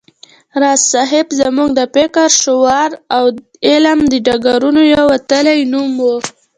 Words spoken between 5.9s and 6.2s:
و